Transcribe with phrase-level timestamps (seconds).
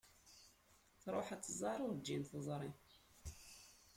[1.03, 2.69] Tṛuḥ ad tẓer, urǧin teẓri.